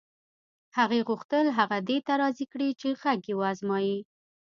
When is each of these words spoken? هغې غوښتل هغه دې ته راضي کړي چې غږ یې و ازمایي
هغې 0.77 0.99
غوښتل 1.07 1.45
هغه 1.57 1.77
دې 1.87 1.97
ته 2.05 2.13
راضي 2.21 2.45
کړي 2.51 2.69
چې 2.79 2.87
غږ 3.01 3.21
یې 3.29 3.35
و 3.37 3.41
ازمایي 3.51 3.97